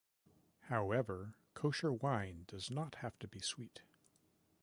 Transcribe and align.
However, 0.61 1.35
Kosher 1.53 1.93
wine 1.93 2.45
does 2.47 2.71
not 2.71 2.95
have 2.95 3.19
to 3.19 3.27
be 3.27 3.39
sweet. 3.39 3.83